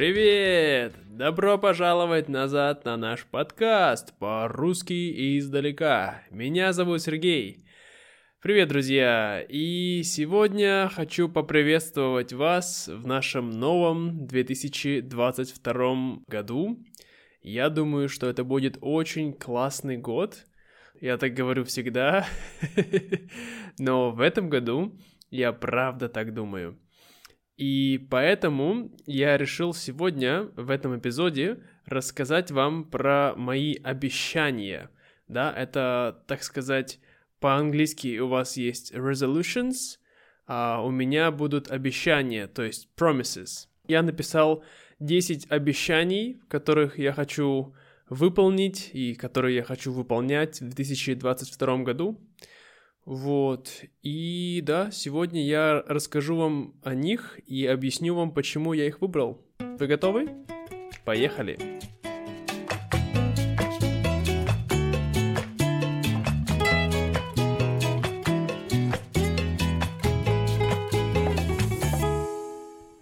[0.00, 0.94] Привет!
[1.10, 6.22] Добро пожаловать назад на наш подкаст по-русски издалека.
[6.30, 7.66] Меня зовут Сергей.
[8.40, 9.44] Привет, друзья!
[9.46, 16.82] И сегодня хочу поприветствовать вас в нашем новом 2022 году.
[17.42, 20.46] Я думаю, что это будет очень классный год.
[20.98, 22.26] Я так говорю всегда.
[23.78, 24.98] Но в этом году
[25.28, 26.78] я правда так думаю.
[27.60, 34.88] И поэтому я решил сегодня в этом эпизоде рассказать вам про мои обещания.
[35.28, 37.00] Да, это, так сказать,
[37.38, 39.98] по-английски у вас есть resolutions,
[40.46, 43.66] а у меня будут обещания, то есть promises.
[43.86, 44.64] Я написал
[45.00, 47.74] 10 обещаний, которых я хочу
[48.08, 52.18] выполнить и которые я хочу выполнять в 2022 году.
[53.10, 53.82] Вот.
[54.04, 59.44] И да, сегодня я расскажу вам о них и объясню вам, почему я их выбрал.
[59.58, 60.28] Вы готовы?
[61.04, 61.58] Поехали!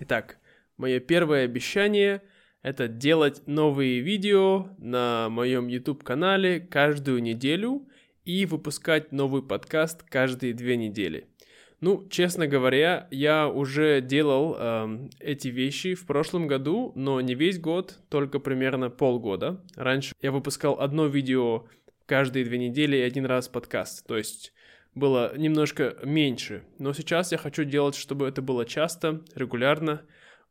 [0.01, 0.39] Итак,
[0.79, 2.23] мое первое обещание–
[2.63, 7.87] это делать новые видео на моем YouTube-канале каждую неделю–
[8.29, 11.29] и выпускать новый подкаст каждые две недели.
[11.81, 17.59] Ну, честно говоря, я уже делал э, эти вещи в прошлом году, но не весь
[17.59, 19.65] год, только примерно полгода.
[19.77, 21.65] Раньше я выпускал одно видео
[22.05, 24.53] каждые две недели и один раз подкаст, то есть
[24.95, 26.65] было немножко меньше.
[26.79, 30.03] Но сейчас я хочу делать, чтобы это было часто, регулярно.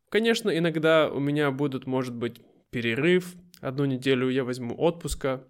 [0.09, 5.43] Конечно, иногда у меня будут, может быть, перерыв, одну неделю я возьму отпуска,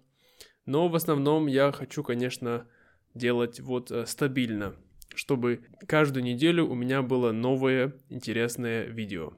[0.68, 2.66] но в основном я хочу, конечно,
[3.14, 4.74] делать вот э, стабильно,
[5.14, 9.32] чтобы каждую неделю у меня было новое интересное видео.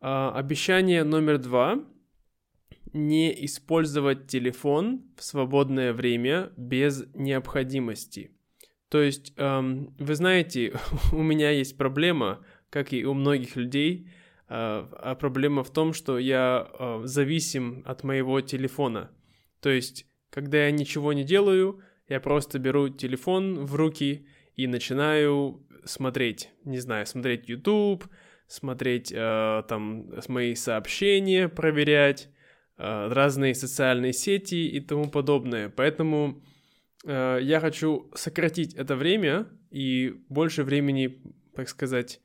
[0.00, 1.84] А, обещание номер два
[2.92, 8.30] не использовать телефон в свободное время без необходимости.
[8.90, 10.74] То есть, эм, вы знаете,
[11.12, 14.12] у меня есть проблема, как и у многих людей, э,
[14.48, 19.10] а проблема в том, что я э, зависим от моего телефона.
[19.60, 24.26] То есть, когда я ничего не делаю, я просто беру телефон в руки
[24.56, 28.04] и начинаю смотреть, не знаю, смотреть YouTube,
[28.46, 32.28] смотреть э, там мои сообщения, проверять
[32.76, 35.68] э, разные социальные сети и тому подобное.
[35.68, 36.42] Поэтому
[37.04, 41.22] э, я хочу сократить это время и больше времени,
[41.54, 42.20] так сказать,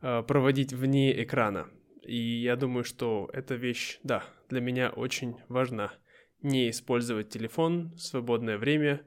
[0.00, 1.68] э, проводить вне экрана.
[2.02, 5.92] И я думаю, что эта вещь, да, для меня очень важна
[6.42, 9.02] не использовать телефон в свободное время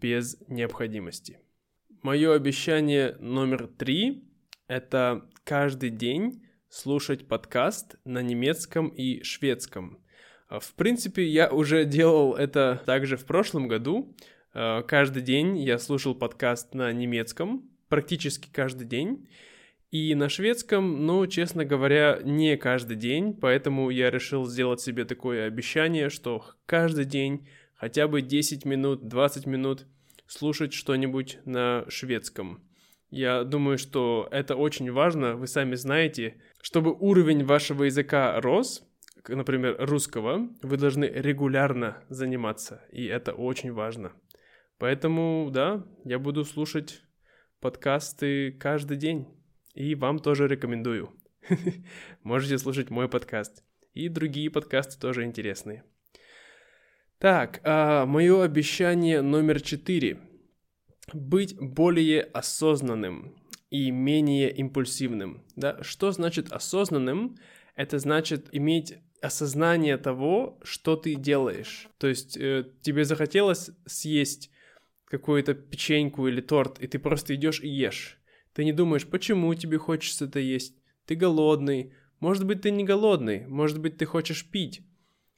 [0.00, 1.38] без необходимости.
[2.02, 4.24] Мое обещание номер три–
[4.66, 9.98] это каждый день слушать подкаст на немецком и шведском.
[10.48, 14.16] А, в принципе, я уже делал это также в прошлом году.
[14.52, 19.28] А, каждый день я слушал подкаст на немецком, практически каждый день.
[19.92, 25.46] И на шведском, ну, честно говоря, не каждый день, поэтому я решил сделать себе такое
[25.46, 29.86] обещание, что каждый день хотя бы 10 минут, 20 минут
[30.26, 32.64] слушать что-нибудь на шведском.
[33.10, 38.88] Я думаю, что это очень важно, вы сами знаете, чтобы уровень вашего языка рос,
[39.28, 44.12] например, русского, вы должны регулярно заниматься, и это очень важно.
[44.78, 47.02] Поэтому, да, я буду слушать
[47.60, 49.41] подкасты каждый день.
[49.74, 51.10] И вам тоже рекомендую.
[52.22, 53.64] Можете слушать мой подкаст.
[53.94, 55.84] И другие подкасты тоже интересные.
[57.18, 60.18] Так, а, мое обещание номер четыре.
[61.12, 63.36] Быть более осознанным
[63.70, 65.42] и менее импульсивным.
[65.56, 65.82] Да?
[65.82, 67.36] Что значит осознанным?
[67.74, 71.88] Это значит иметь осознание того, что ты делаешь.
[71.98, 74.50] То есть э, тебе захотелось съесть
[75.06, 78.18] какую-то печеньку или торт, и ты просто идешь и ешь.
[78.54, 80.76] Ты не думаешь, почему тебе хочется это есть.
[81.06, 81.92] Ты голодный.
[82.20, 83.46] Может быть, ты не голодный.
[83.46, 84.82] Может быть, ты хочешь пить.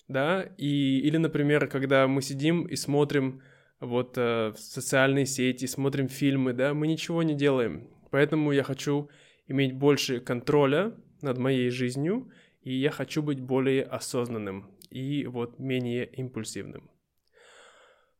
[0.08, 0.42] Да?
[0.58, 3.42] И, или, например, когда мы сидим и смотрим
[3.80, 7.88] вот э, в социальные сети, смотрим фильмы, да, мы ничего не делаем.
[8.10, 9.08] Поэтому я хочу
[9.46, 12.30] иметь больше контроля над моей жизнью,
[12.62, 16.90] и я хочу быть более осознанным и вот менее импульсивным.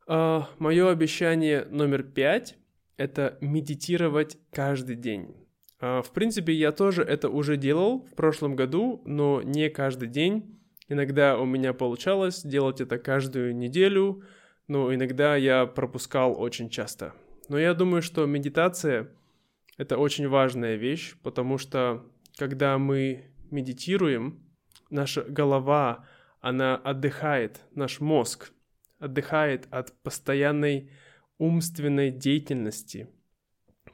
[0.07, 2.55] Uh, мое обещание номер пять
[2.97, 5.35] это медитировать каждый день.
[5.79, 10.59] А, в принципе, я тоже это уже делал в прошлом году, но не каждый день.
[10.87, 14.23] Иногда у меня получалось делать это каждую неделю,
[14.67, 17.13] но иногда я пропускал очень часто.
[17.49, 19.11] Но я думаю, что медитация—
[19.77, 22.05] это очень важная вещь, потому что
[22.37, 24.43] когда мы медитируем,
[24.89, 26.05] наша голова,
[26.41, 28.51] она отдыхает, наш мозг
[28.99, 30.91] отдыхает от постоянной
[31.37, 33.09] умственной деятельности.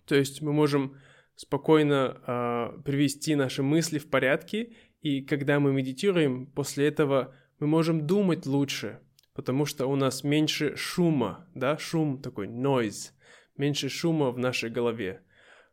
[0.06, 0.98] То есть мы можем
[1.36, 8.06] спокойно э, привести наши мысли в порядке, и когда мы медитируем, после этого мы можем
[8.06, 9.00] думать лучше,
[9.34, 13.12] потому что у нас меньше шума, да, шум такой, noise,
[13.58, 15.24] меньше шума в нашей голове.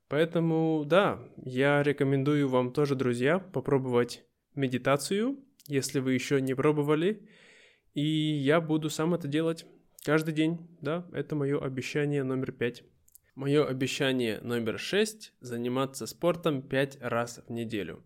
[0.09, 4.25] Поэтому, да, я рекомендую вам тоже, друзья, попробовать
[4.55, 7.29] медитацию, если вы еще не пробовали.
[7.93, 9.67] И я буду сам это делать
[10.05, 12.85] каждый день, да, это мое обещание номер пять.
[13.35, 18.05] Мое обещание номер шесть– заниматься спортом пять раз в неделю.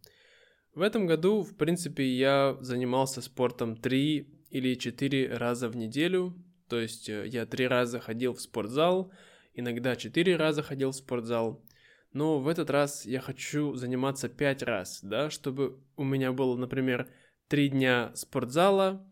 [0.75, 6.35] В этом году, в принципе, я занимался спортом три или четыре раза в неделю,
[6.69, 9.12] то есть э, я три раза ходил в спортзал,
[9.55, 11.65] иногда четыре раза ходил в спортзал,
[12.12, 17.09] но в этот раз я хочу заниматься пять раз, да, чтобы у меня было, например,
[17.49, 19.06] три дня спортзала,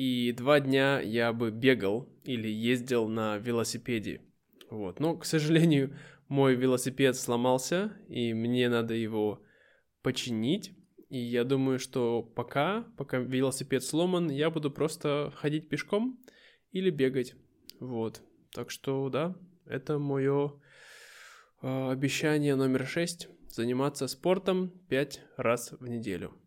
[0.00, 4.22] и два дня я бы бегал или ездил на велосипеде.
[4.70, 4.98] Вот.
[4.98, 5.94] Но, к сожалению,
[6.26, 9.42] мой велосипед сломался, и мне надо его
[10.00, 10.72] починить.
[11.10, 16.18] И я думаю, что пока, пока велосипед сломан, я буду просто ходить пешком
[16.72, 17.34] или бегать.
[17.78, 18.22] Вот.
[18.54, 19.36] Так что, да,
[19.66, 20.62] это мое
[21.60, 23.28] э, обещание номер шесть.
[23.50, 26.39] Заниматься спортом пять раз в неделю.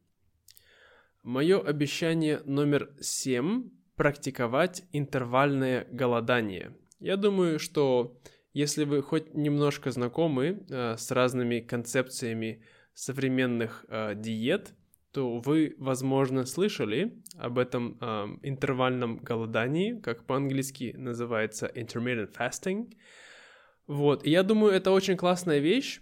[1.24, 6.76] Мое обещание номер семь– практиковать интервальное голодание.
[7.00, 8.20] Я думаю, что
[8.52, 12.62] если вы хоть немножко знакомы э, с разными концепциями
[12.94, 14.74] современных э, диет,
[15.14, 22.92] то вы, возможно, слышали об этом э, интервальном голодании, как по-английски называется intermittent fasting.
[23.88, 26.02] Вот, и я думаю, это очень классная вещь.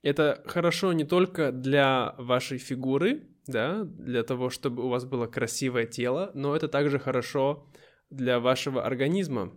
[0.00, 5.86] Это хорошо не только для вашей фигуры, да, для того, чтобы у вас было красивое
[5.86, 7.66] тело, но это также хорошо
[8.10, 9.52] для вашего организма,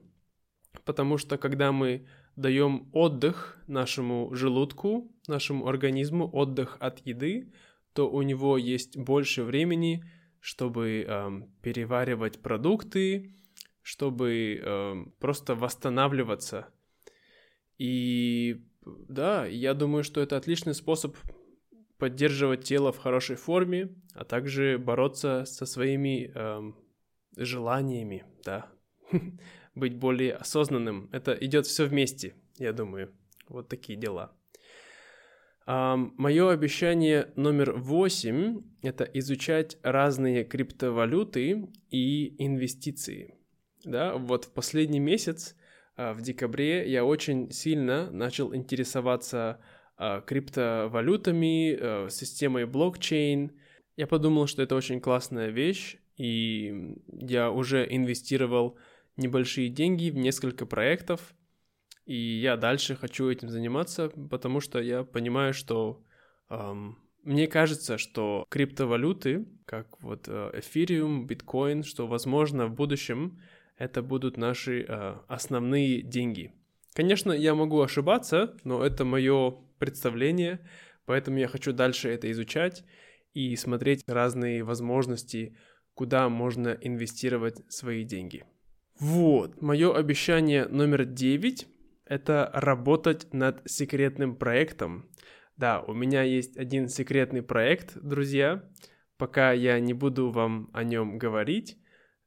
[0.85, 7.53] потому что когда мы даем отдых нашему желудку, нашему организму, отдых от еды,
[7.93, 10.03] то у него есть больше времени,
[10.39, 13.33] чтобы эм, переваривать продукты,
[13.81, 16.67] чтобы эм, просто восстанавливаться.
[17.77, 21.15] И да, я думаю, что это отличный способ
[21.97, 26.75] поддерживать тело в хорошей форме, а также бороться со своими эм,
[27.37, 28.69] желаниями, да,
[29.75, 31.09] быть более осознанным.
[31.11, 33.13] Это идет все вместе, я думаю.
[33.47, 34.33] Вот такие дела.
[35.67, 43.33] Um, мое обещание номер восемь– это изучать разные криптовалюты и инвестиции.
[43.83, 45.55] Да, вот в последний месяц,
[45.97, 49.59] uh, в декабре, я очень сильно начал интересоваться
[49.97, 53.51] криптовалютами, uh, системой блокчейн.
[53.95, 58.77] Я подумал, что это очень классная вещь, и я уже инвестировал
[59.17, 61.33] небольшие деньги в несколько проектов,
[62.05, 66.03] и я дальше хочу этим заниматься, потому что я понимаю, что
[66.49, 73.41] эм, мне кажется, что криптовалюты, как вот э, эфириум, биткоин, что возможно в будущем
[73.77, 76.53] это будут наши э, основные деньги.
[76.93, 80.59] Конечно, я могу ошибаться, но это мое представление,
[81.05, 82.83] поэтому я хочу дальше это изучать
[83.33, 85.55] и смотреть разные возможности,
[85.93, 88.43] куда можно инвестировать свои деньги.
[88.99, 91.67] Вот, мое обещание номер девять–
[92.05, 95.09] это работать над секретным проектом.
[95.57, 98.63] Да, у меня есть один секретный проект, друзья.
[99.17, 101.77] Пока я не буду вам о нем говорить,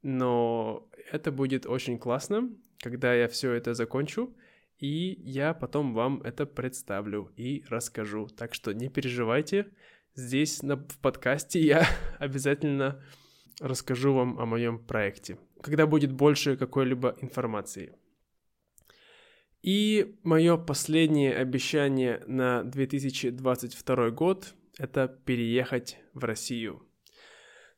[0.03, 2.51] но это будет очень классно,
[2.83, 4.35] когда я все это закончу,
[4.79, 8.27] и я потом вам это представлю и расскажу.
[8.27, 9.69] Так что не переживайте,
[10.15, 11.87] здесь на, в подкасте я
[12.19, 13.03] обязательно
[13.61, 17.95] расскажу вам о моем проекте когда будет больше какой-либо информации.
[19.63, 26.83] И мое последнее обещание на 2022 год– это переехать в Россию.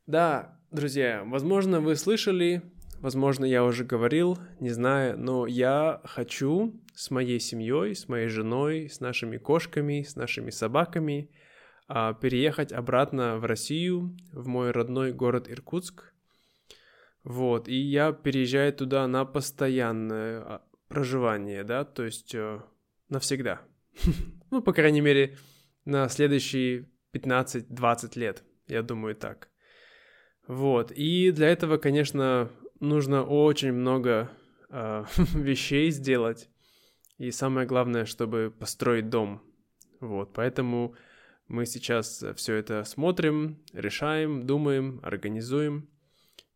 [0.07, 2.63] Да, друзья, возможно, вы слышали,
[3.01, 8.89] возможно, я уже говорил, не знаю, но я хочу с моей семьей, с моей женой,
[8.89, 11.31] с нашими кошками, с нашими собаками
[11.89, 16.13] а, переехать обратно в Россию, в мой родной город Иркутск,
[17.23, 22.61] вот, и я переезжаю туда на постоянное а, проживание, да, то есть э,
[23.09, 23.61] навсегда.
[24.51, 25.37] ну, по крайней мере,
[25.85, 29.49] на следующие 15-20 лет, я думаю так.
[30.47, 34.31] Вот, и для этого, конечно, нужно очень много
[34.71, 36.49] э, вещей сделать.
[37.19, 39.43] И самое главное, чтобы построить дом.
[40.01, 40.95] Вот, поэтому
[41.51, 45.89] Мы сейчас все это смотрим, решаем, думаем, организуем.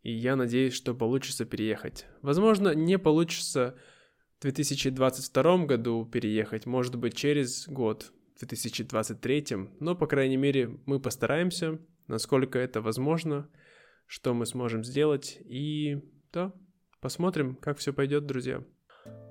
[0.04, 2.06] И я надеюсь, что получится переехать.
[2.22, 3.76] Возможно, не получится
[4.38, 9.46] в 2022 году переехать, может быть, через год, в 2023,
[9.80, 13.48] но, по крайней мере, мы постараемся, насколько это возможно,
[14.06, 16.02] что мы сможем сделать, и
[16.34, 16.52] да,
[17.00, 18.62] посмотрим, как все пойдет, друзья.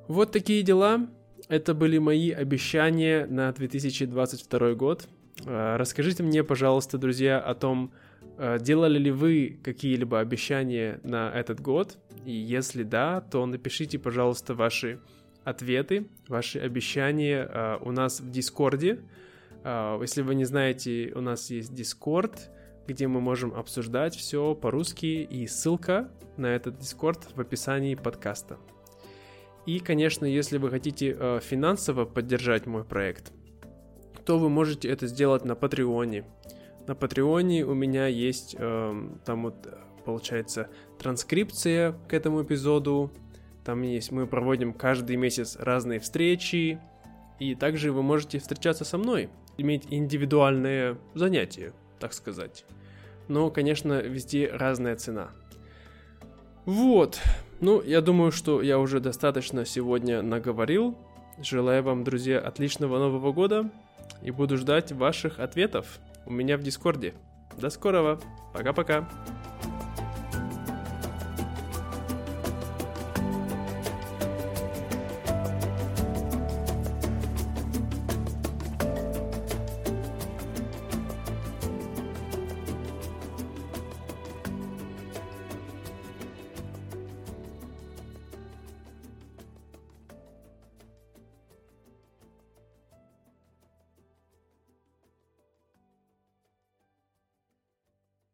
[0.07, 1.09] Вот такие дела.
[1.49, 5.07] Это были мои обещания на 2022 год.
[5.45, 7.91] А, расскажите мне, пожалуйста, друзья, о том,
[8.37, 11.97] а, делали ли вы какие-либо обещания на этот год?
[12.25, 15.01] И если да, то напишите, пожалуйста, ваши
[15.43, 19.01] ответы, ваши обещания а, у нас в Дискорде.
[19.65, 22.51] Если вы не знаете, у нас есть Дискорд,
[22.87, 28.57] где мы можем обсуждать все по-русски, и ссылка на этот Дискорд в описании подкаста.
[29.65, 33.31] И, конечно, если вы хотите э, финансово поддержать мой проект,
[34.25, 36.25] то вы можете это сделать на Патреоне.
[36.87, 39.55] На Патреоне у меня есть э, там вот
[40.03, 43.11] получается транскрипция к этому эпизоду.
[43.63, 46.79] Там есть, мы проводим каждый месяц разные встречи.
[47.39, 51.73] И также вы можете встречаться со мной, иметь индивидуальные занятия,
[52.03, 52.65] так сказать.
[53.29, 55.29] Но, конечно, везде разная цена.
[56.65, 57.17] Вот.
[57.61, 60.97] Ну, я думаю, что я уже достаточно сегодня наговорил.
[61.41, 63.69] Желаю вам, друзья, отличного Нового года
[64.21, 67.13] и буду ждать ваших ответов у меня в Дискорде.
[67.57, 68.19] До скорого.
[68.51, 69.09] Пока-пока.